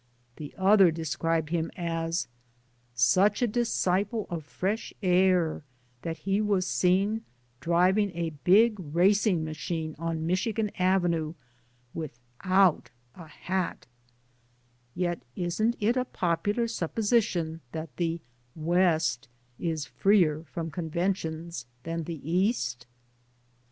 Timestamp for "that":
6.01-6.17, 17.71-17.95